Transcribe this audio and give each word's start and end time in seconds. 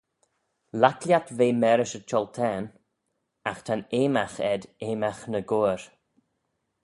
Laik 0.81 0.99
lhiat 1.07 1.27
ve 1.37 1.47
marish 1.61 1.97
y 1.99 2.01
chioltane, 2.09 2.71
agh 3.49 3.61
ta'n 3.65 3.83
eamagh 3.99 4.39
ayd 4.49 4.63
eamagh 4.87 5.23
ny 5.31 5.41
goair 5.49 5.81